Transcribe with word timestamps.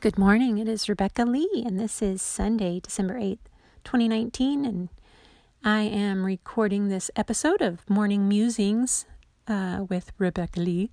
good 0.00 0.18
morning. 0.18 0.56
It 0.56 0.66
is 0.66 0.88
Rebecca 0.88 1.26
Lee, 1.26 1.62
and 1.66 1.78
this 1.78 2.00
is 2.00 2.22
Sunday, 2.22 2.80
December 2.80 3.20
8th, 3.20 3.50
2019. 3.84 4.64
And 4.64 4.88
I 5.62 5.82
am 5.82 6.24
recording 6.24 6.88
this 6.88 7.10
episode 7.16 7.60
of 7.60 7.88
Morning 7.90 8.26
Musings 8.26 9.04
uh, 9.46 9.84
with 9.90 10.12
Rebecca 10.16 10.58
Lee 10.58 10.90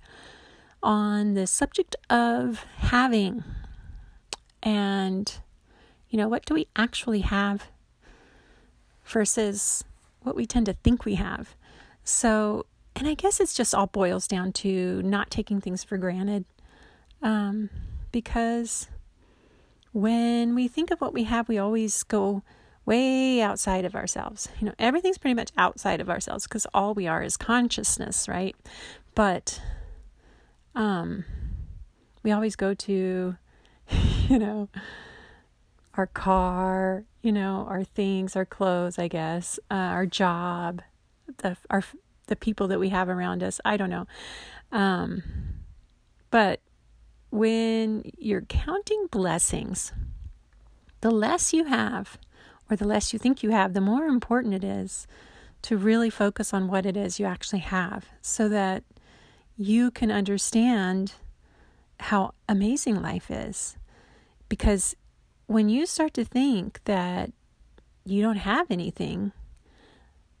on 0.82 1.32
the 1.32 1.46
subject 1.46 1.96
of 2.10 2.66
having. 2.76 3.44
And, 4.62 5.32
you 6.10 6.18
know, 6.18 6.28
what 6.28 6.44
do 6.44 6.52
we 6.52 6.68
actually 6.76 7.20
have 7.20 7.68
versus 9.06 9.84
what 10.20 10.36
we 10.36 10.44
tend 10.44 10.66
to 10.66 10.74
think 10.74 11.06
we 11.06 11.14
have? 11.14 11.56
So, 12.04 12.66
and 12.94 13.08
I 13.08 13.14
guess 13.14 13.40
it's 13.40 13.54
just 13.54 13.74
all 13.74 13.86
boils 13.86 14.28
down 14.28 14.52
to 14.52 15.00
not 15.00 15.30
taking 15.30 15.62
things 15.62 15.82
for 15.82 15.96
granted. 15.96 16.44
Um, 17.22 17.70
because 18.12 18.88
when 19.98 20.54
we 20.54 20.68
think 20.68 20.92
of 20.92 21.00
what 21.00 21.12
we 21.12 21.24
have, 21.24 21.48
we 21.48 21.58
always 21.58 22.04
go 22.04 22.42
way 22.86 23.42
outside 23.42 23.84
of 23.84 23.96
ourselves. 23.96 24.48
You 24.60 24.66
know, 24.68 24.74
everything's 24.78 25.18
pretty 25.18 25.34
much 25.34 25.50
outside 25.58 26.00
of 26.00 26.08
ourselves 26.08 26.44
because 26.44 26.66
all 26.72 26.94
we 26.94 27.08
are 27.08 27.22
is 27.22 27.36
consciousness, 27.36 28.28
right? 28.28 28.54
But 29.16 29.60
um 30.74 31.24
we 32.22 32.30
always 32.30 32.54
go 32.54 32.74
to 32.74 33.36
you 34.28 34.38
know 34.38 34.68
our 35.94 36.06
car, 36.06 37.04
you 37.22 37.32
know, 37.32 37.66
our 37.68 37.82
things, 37.82 38.36
our 38.36 38.46
clothes, 38.46 39.00
I 39.00 39.08
guess, 39.08 39.58
uh, 39.68 39.74
our 39.74 40.06
job, 40.06 40.80
the 41.38 41.56
our 41.70 41.82
the 42.28 42.36
people 42.36 42.68
that 42.68 42.78
we 42.78 42.90
have 42.90 43.08
around 43.08 43.42
us. 43.42 43.60
I 43.64 43.76
don't 43.76 43.90
know. 43.90 44.06
Um 44.70 45.24
but 46.30 46.60
when 47.30 48.10
you're 48.18 48.42
counting 48.42 49.06
blessings, 49.10 49.92
the 51.00 51.10
less 51.10 51.52
you 51.52 51.64
have, 51.64 52.18
or 52.70 52.76
the 52.76 52.86
less 52.86 53.12
you 53.12 53.18
think 53.18 53.42
you 53.42 53.50
have, 53.50 53.74
the 53.74 53.80
more 53.80 54.06
important 54.06 54.54
it 54.54 54.64
is 54.64 55.06
to 55.62 55.76
really 55.76 56.10
focus 56.10 56.54
on 56.54 56.68
what 56.68 56.86
it 56.86 56.96
is 56.96 57.18
you 57.18 57.26
actually 57.26 57.58
have 57.60 58.06
so 58.20 58.48
that 58.48 58.84
you 59.56 59.90
can 59.90 60.10
understand 60.10 61.14
how 62.00 62.32
amazing 62.48 63.02
life 63.02 63.30
is. 63.30 63.76
Because 64.48 64.94
when 65.46 65.68
you 65.68 65.84
start 65.84 66.14
to 66.14 66.24
think 66.24 66.80
that 66.84 67.32
you 68.04 68.22
don't 68.22 68.36
have 68.36 68.70
anything, 68.70 69.32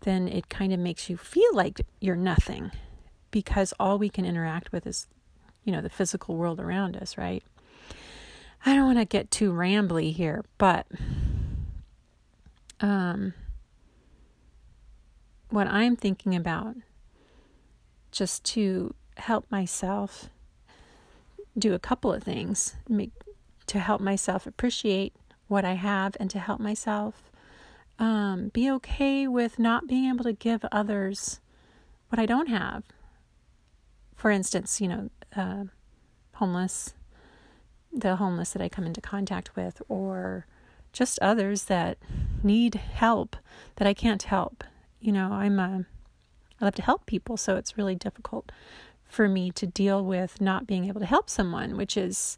then 0.02 0.28
it 0.28 0.48
kind 0.48 0.72
of 0.72 0.78
makes 0.78 1.10
you 1.10 1.16
feel 1.16 1.52
like 1.52 1.80
you're 2.00 2.16
nothing 2.16 2.70
because 3.30 3.74
all 3.78 3.98
we 3.98 4.08
can 4.08 4.24
interact 4.24 4.72
with 4.72 4.86
is 4.86 5.06
you 5.68 5.72
know, 5.72 5.82
the 5.82 5.90
physical 5.90 6.34
world 6.34 6.60
around 6.60 6.96
us, 6.96 7.18
right? 7.18 7.42
I 8.64 8.74
don't 8.74 8.86
want 8.86 8.96
to 8.96 9.04
get 9.04 9.30
too 9.30 9.52
rambly 9.52 10.14
here, 10.14 10.42
but 10.56 10.86
um, 12.80 13.34
what 15.50 15.66
I'm 15.66 15.94
thinking 15.94 16.34
about 16.34 16.76
just 18.10 18.44
to 18.44 18.94
help 19.18 19.44
myself 19.50 20.30
do 21.58 21.74
a 21.74 21.78
couple 21.78 22.14
of 22.14 22.22
things 22.22 22.76
make 22.88 23.12
to 23.66 23.78
help 23.78 24.00
myself 24.00 24.46
appreciate 24.46 25.12
what 25.48 25.66
I 25.66 25.74
have 25.74 26.16
and 26.18 26.30
to 26.30 26.38
help 26.38 26.60
myself 26.60 27.30
um, 27.98 28.48
be 28.54 28.70
okay 28.70 29.28
with 29.28 29.58
not 29.58 29.86
being 29.86 30.08
able 30.08 30.24
to 30.24 30.32
give 30.32 30.64
others 30.72 31.40
what 32.08 32.18
I 32.18 32.24
don't 32.24 32.48
have. 32.48 32.84
For 34.14 34.30
instance, 34.30 34.80
you 34.80 34.88
know, 34.88 35.10
uh, 35.38 35.64
homeless, 36.34 36.94
the 37.92 38.16
homeless 38.16 38.50
that 38.50 38.62
I 38.62 38.68
come 38.68 38.84
into 38.84 39.00
contact 39.00 39.56
with, 39.56 39.80
or 39.88 40.46
just 40.92 41.18
others 41.20 41.64
that 41.64 41.98
need 42.42 42.74
help 42.74 43.36
that 43.76 43.86
I 43.86 43.94
can't 43.94 44.22
help. 44.22 44.64
You 45.00 45.12
know, 45.12 45.32
I'm 45.32 45.58
a, 45.58 45.84
I 46.60 46.64
love 46.64 46.74
to 46.74 46.82
help 46.82 47.06
people, 47.06 47.36
so 47.36 47.56
it's 47.56 47.78
really 47.78 47.94
difficult 47.94 48.50
for 49.04 49.28
me 49.28 49.50
to 49.52 49.66
deal 49.66 50.04
with 50.04 50.40
not 50.40 50.66
being 50.66 50.86
able 50.86 51.00
to 51.00 51.06
help 51.06 51.30
someone, 51.30 51.76
which 51.76 51.96
is 51.96 52.36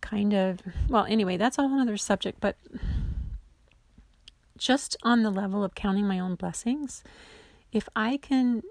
kind 0.00 0.34
of, 0.34 0.60
well, 0.88 1.06
anyway, 1.08 1.36
that's 1.36 1.58
a 1.58 1.66
whole 1.66 1.80
other 1.80 1.96
subject, 1.96 2.40
but 2.40 2.56
just 4.58 4.96
on 5.02 5.22
the 5.22 5.30
level 5.30 5.64
of 5.64 5.74
counting 5.74 6.06
my 6.06 6.18
own 6.18 6.34
blessings, 6.34 7.02
if 7.72 7.88
I 7.94 8.16
can 8.16 8.62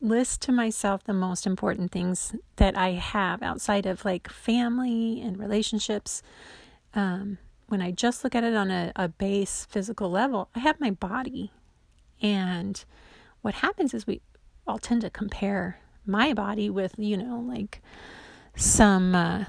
list 0.00 0.40
to 0.42 0.52
myself 0.52 1.04
the 1.04 1.12
most 1.12 1.46
important 1.46 1.92
things 1.92 2.34
that 2.56 2.76
I 2.76 2.90
have 2.92 3.42
outside 3.42 3.86
of 3.86 4.04
like 4.04 4.30
family 4.30 5.20
and 5.20 5.38
relationships. 5.38 6.22
Um, 6.94 7.38
when 7.68 7.82
I 7.82 7.90
just 7.90 8.24
look 8.24 8.34
at 8.34 8.42
it 8.42 8.54
on 8.54 8.70
a, 8.70 8.92
a 8.96 9.08
base 9.08 9.66
physical 9.70 10.10
level, 10.10 10.48
I 10.54 10.60
have 10.60 10.80
my 10.80 10.90
body. 10.90 11.52
And 12.20 12.82
what 13.42 13.54
happens 13.54 13.94
is 13.94 14.06
we 14.06 14.20
all 14.66 14.78
tend 14.78 15.02
to 15.02 15.10
compare 15.10 15.78
my 16.06 16.32
body 16.32 16.68
with, 16.68 16.94
you 16.98 17.16
know, 17.16 17.44
like 17.46 17.80
some 18.56 19.14
uh, 19.14 19.44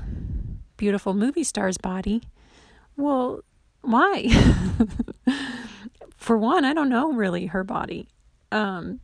beautiful 0.77 1.13
movie 1.13 1.43
star's 1.43 1.77
body. 1.77 2.23
Well, 2.95 3.41
why? 3.81 4.27
For 6.15 6.37
one, 6.37 6.65
I 6.65 6.73
don't 6.73 6.89
know 6.89 7.11
really 7.11 7.47
her 7.47 7.63
body. 7.63 8.07
Um, 8.51 8.99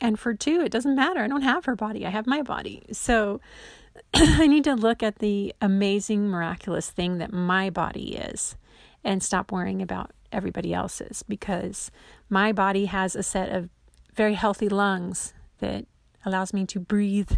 and 0.00 0.18
for 0.18 0.34
two, 0.34 0.60
it 0.60 0.72
doesn't 0.72 0.94
matter. 0.94 1.20
I 1.20 1.28
don't 1.28 1.42
have 1.42 1.64
her 1.66 1.76
body, 1.76 2.06
I 2.06 2.10
have 2.10 2.26
my 2.26 2.42
body. 2.42 2.82
So 2.92 3.40
I 4.14 4.46
need 4.46 4.64
to 4.64 4.74
look 4.74 5.02
at 5.02 5.18
the 5.18 5.54
amazing, 5.60 6.28
miraculous 6.28 6.90
thing 6.90 7.18
that 7.18 7.32
my 7.32 7.70
body 7.70 8.16
is 8.16 8.56
and 9.04 9.22
stop 9.22 9.52
worrying 9.52 9.82
about 9.82 10.12
everybody 10.32 10.72
else's 10.72 11.22
because 11.22 11.90
my 12.28 12.52
body 12.52 12.86
has 12.86 13.16
a 13.16 13.22
set 13.22 13.50
of 13.50 13.68
very 14.14 14.34
healthy 14.34 14.68
lungs 14.68 15.34
that 15.58 15.86
allows 16.24 16.52
me 16.52 16.66
to 16.66 16.80
breathe 16.80 17.32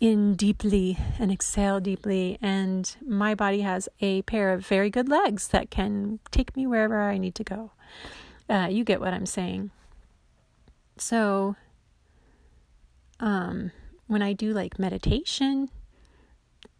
in 0.00 0.34
deeply 0.34 0.98
and 1.18 1.30
exhale 1.30 1.78
deeply. 1.78 2.38
And 2.40 2.94
my 3.06 3.34
body 3.34 3.60
has 3.60 3.88
a 4.00 4.22
pair 4.22 4.52
of 4.52 4.66
very 4.66 4.90
good 4.90 5.08
legs 5.08 5.48
that 5.48 5.70
can 5.70 6.18
take 6.30 6.56
me 6.56 6.66
wherever 6.66 7.02
I 7.02 7.18
need 7.18 7.34
to 7.36 7.44
go. 7.44 7.72
Uh, 8.48 8.68
you 8.70 8.82
get 8.82 9.00
what 9.00 9.14
I'm 9.14 9.26
saying. 9.26 9.70
So, 11.00 11.56
um, 13.18 13.72
when 14.06 14.22
I 14.22 14.34
do 14.34 14.52
like 14.52 14.78
meditation, 14.78 15.70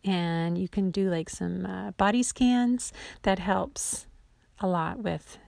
and 0.04 0.58
you 0.58 0.68
can 0.68 0.90
do 0.90 1.10
like 1.10 1.30
some 1.30 1.64
uh, 1.64 1.90
body 1.92 2.22
scans, 2.22 2.92
that 3.22 3.38
helps 3.38 4.06
a 4.58 4.66
lot 4.66 4.98
with 4.98 5.38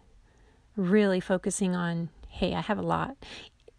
really 0.75 1.21
focusing 1.21 1.77
on, 1.77 2.09
hey, 2.29 2.55
I 2.55 2.61
have 2.61 2.79
a 2.79 2.83
lot. 2.83 3.17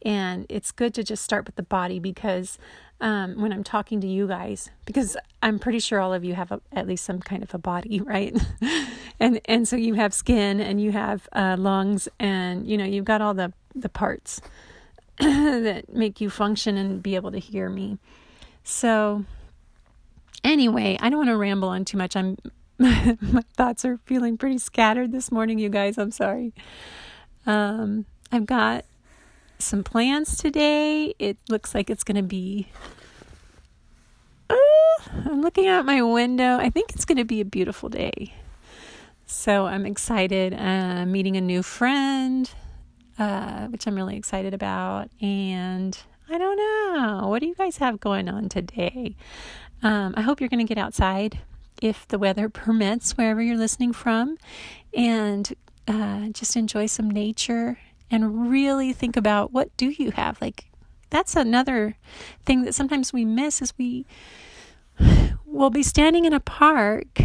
And 0.05 0.45
it's 0.47 0.71
good 0.71 0.93
to 0.95 1.03
just 1.03 1.23
start 1.23 1.45
with 1.45 1.55
the 1.55 1.63
body 1.63 1.97
because 1.97 2.57
um, 3.01 3.41
when 3.41 3.51
I'm 3.51 3.63
talking 3.63 3.99
to 4.01 4.07
you 4.07 4.27
guys, 4.27 4.69
because 4.85 5.17
I'm 5.41 5.59
pretty 5.59 5.79
sure 5.79 5.99
all 5.99 6.13
of 6.13 6.23
you 6.23 6.35
have 6.35 6.51
a, 6.51 6.61
at 6.71 6.87
least 6.87 7.05
some 7.05 7.19
kind 7.19 7.41
of 7.41 7.53
a 7.53 7.57
body, 7.57 7.99
right? 8.05 8.35
and 9.19 9.41
and 9.45 9.67
so 9.67 9.75
you 9.75 9.95
have 9.95 10.13
skin 10.13 10.59
and 10.59 10.79
you 10.79 10.91
have 10.91 11.27
uh, 11.33 11.55
lungs 11.57 12.07
and 12.19 12.67
you 12.67 12.77
know 12.77 12.85
you've 12.85 13.05
got 13.05 13.21
all 13.21 13.33
the 13.33 13.53
the 13.73 13.89
parts. 13.89 14.41
that 15.19 15.93
make 15.93 16.19
you 16.19 16.29
function 16.29 16.77
and 16.77 17.03
be 17.03 17.15
able 17.15 17.31
to 17.31 17.39
hear 17.39 17.69
me. 17.69 17.97
So, 18.63 19.25
anyway, 20.43 20.97
I 20.99 21.09
don't 21.09 21.19
want 21.19 21.29
to 21.29 21.37
ramble 21.37 21.69
on 21.69 21.85
too 21.85 21.97
much. 21.97 22.15
I'm 22.15 22.37
my 22.79 23.43
thoughts 23.55 23.85
are 23.85 23.97
feeling 24.05 24.37
pretty 24.37 24.57
scattered 24.57 25.11
this 25.11 25.31
morning, 25.31 25.59
you 25.59 25.69
guys. 25.69 25.97
I'm 25.97 26.11
sorry. 26.11 26.53
Um, 27.45 28.05
I've 28.31 28.45
got 28.45 28.85
some 29.59 29.83
plans 29.83 30.37
today. 30.37 31.13
It 31.19 31.37
looks 31.49 31.75
like 31.75 31.89
it's 31.89 32.03
going 32.03 32.17
to 32.17 32.23
be. 32.23 32.67
Uh, 34.49 34.55
I'm 35.25 35.41
looking 35.41 35.67
out 35.67 35.85
my 35.85 36.01
window. 36.01 36.57
I 36.57 36.69
think 36.69 36.91
it's 36.91 37.05
going 37.05 37.19
to 37.19 37.25
be 37.25 37.41
a 37.41 37.45
beautiful 37.45 37.89
day. 37.89 38.33
So 39.27 39.67
I'm 39.67 39.85
excited. 39.85 40.53
Uh, 40.53 41.05
meeting 41.05 41.37
a 41.37 41.41
new 41.41 41.63
friend 41.63 42.49
uh, 43.19 43.67
which 43.67 43.87
I'm 43.87 43.95
really 43.95 44.17
excited 44.17 44.53
about. 44.53 45.09
And 45.21 45.97
I 46.29 46.37
don't 46.37 46.57
know. 46.57 47.27
What 47.27 47.39
do 47.39 47.47
you 47.47 47.55
guys 47.55 47.77
have 47.77 47.99
going 47.99 48.29
on 48.29 48.49
today? 48.49 49.15
Um, 49.81 50.13
I 50.15 50.21
hope 50.21 50.39
you're 50.39 50.49
going 50.49 50.65
to 50.65 50.73
get 50.73 50.81
outside 50.81 51.39
if 51.81 52.07
the 52.07 52.17
weather 52.17 52.49
permits, 52.49 53.17
wherever 53.17 53.41
you're 53.41 53.57
listening 53.57 53.93
from, 53.93 54.37
and 54.95 55.53
uh, 55.87 56.29
just 56.29 56.55
enjoy 56.55 56.85
some 56.85 57.09
nature 57.09 57.77
and 58.09 58.49
really 58.49 58.93
think 58.93 59.17
about 59.17 59.51
what 59.51 59.75
do 59.77 59.87
you 59.89 60.11
have. 60.11 60.39
Like 60.41 60.65
that's 61.09 61.35
another 61.35 61.97
thing 62.45 62.63
that 62.63 62.73
sometimes 62.73 63.11
we 63.11 63.25
miss 63.25 63.61
is 63.61 63.73
we 63.77 64.05
will 65.45 65.69
be 65.69 65.83
standing 65.83 66.25
in 66.25 66.33
a 66.33 66.39
park 66.39 67.21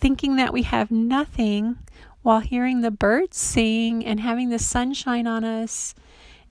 thinking 0.00 0.36
that 0.36 0.52
we 0.52 0.62
have 0.62 0.90
nothing 0.90 1.78
while 2.22 2.40
hearing 2.40 2.80
the 2.80 2.90
birds 2.90 3.36
sing 3.36 4.04
and 4.04 4.20
having 4.20 4.50
the 4.50 4.58
sunshine 4.58 5.26
on 5.26 5.44
us. 5.44 5.94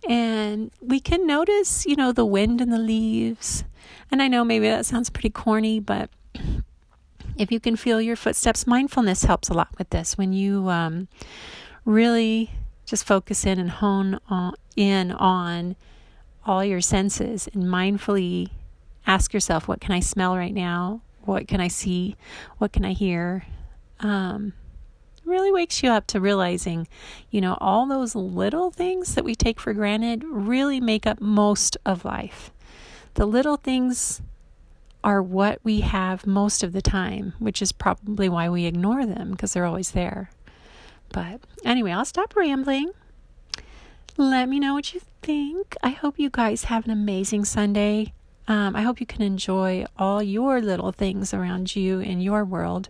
And 0.07 0.71
we 0.81 0.99
can 0.99 1.25
notice, 1.27 1.85
you 1.85 1.95
know, 1.95 2.11
the 2.11 2.25
wind 2.25 2.61
and 2.61 2.71
the 2.71 2.79
leaves. 2.79 3.63
And 4.11 4.21
I 4.21 4.27
know 4.27 4.43
maybe 4.43 4.67
that 4.69 4.85
sounds 4.85 5.09
pretty 5.09 5.29
corny, 5.29 5.79
but 5.79 6.09
If 7.37 7.51
you 7.51 7.59
can 7.59 7.75
feel 7.75 8.01
your 8.01 8.15
footsteps, 8.15 8.65
mindfulness 8.65 9.23
helps 9.23 9.49
a 9.49 9.53
lot 9.53 9.69
with 9.77 9.91
this. 9.91 10.17
When 10.17 10.33
you 10.33 10.69
um, 10.69 11.07
really 11.85 12.51
just 12.85 13.05
focus 13.05 13.45
in 13.45 13.59
and 13.59 13.69
hone 13.69 14.19
on, 14.27 14.53
in 14.75 15.11
on 15.11 15.75
all 16.45 16.63
your 16.63 16.81
senses 16.81 17.47
and 17.53 17.65
mindfully 17.65 18.49
ask 19.05 19.33
yourself, 19.33 19.67
what 19.67 19.81
can 19.81 19.91
I 19.91 19.99
smell 19.99 20.35
right 20.35 20.53
now? 20.53 21.01
What 21.25 21.47
can 21.47 21.61
I 21.61 21.67
see? 21.67 22.15
What 22.57 22.71
can 22.73 22.83
I 22.85 22.93
hear? 22.93 23.45
Um, 23.99 24.53
really 25.27 25.51
wakes 25.51 25.83
you 25.83 25.89
up 25.89 26.07
to 26.07 26.19
realizing, 26.19 26.87
you 27.29 27.41
know, 27.41 27.57
all 27.59 27.85
those 27.85 28.15
little 28.15 28.71
things 28.71 29.15
that 29.15 29.25
we 29.25 29.35
take 29.35 29.59
for 29.59 29.73
granted 29.73 30.23
really 30.23 30.79
make 30.79 31.05
up 31.05 31.21
most 31.21 31.77
of 31.85 32.05
life. 32.05 32.51
The 33.15 33.25
little 33.25 33.57
things 33.57 34.21
are 35.03 35.21
what 35.21 35.59
we 35.63 35.81
have 35.81 36.25
most 36.25 36.63
of 36.63 36.73
the 36.73 36.81
time, 36.81 37.33
which 37.39 37.61
is 37.61 37.71
probably 37.71 38.29
why 38.29 38.49
we 38.49 38.65
ignore 38.65 39.05
them 39.05 39.31
because 39.31 39.53
they're 39.53 39.65
always 39.65 39.91
there. 39.91 40.29
But 41.09 41.41
anyway, 41.63 41.91
I'll 41.91 42.05
stop 42.05 42.35
rambling. 42.35 42.91
Let 44.17 44.49
me 44.49 44.59
know 44.59 44.73
what 44.73 44.93
you 44.93 45.01
think. 45.21 45.75
I 45.83 45.89
hope 45.89 46.19
you 46.19 46.29
guys 46.29 46.65
have 46.65 46.85
an 46.85 46.91
amazing 46.91 47.45
Sunday. 47.45 48.13
Um, 48.47 48.75
I 48.75 48.81
hope 48.81 48.99
you 48.99 49.05
can 49.05 49.21
enjoy 49.21 49.85
all 49.97 50.23
your 50.23 50.61
little 50.61 50.91
things 50.91 51.33
around 51.33 51.75
you 51.75 51.99
in 51.99 52.21
your 52.21 52.43
world. 52.43 52.89